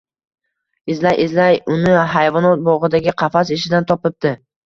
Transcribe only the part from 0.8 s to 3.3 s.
Izlay-izlay uni hayvonot bog‘idagi